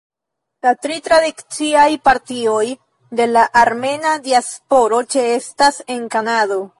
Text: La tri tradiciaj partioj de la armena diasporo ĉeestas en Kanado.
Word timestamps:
La 0.67 0.71
tri 0.85 0.95
tradiciaj 1.07 1.83
partioj 2.09 2.65
de 3.19 3.29
la 3.35 3.45
armena 3.65 4.17
diasporo 4.29 5.03
ĉeestas 5.17 5.83
en 5.97 6.09
Kanado. 6.17 6.63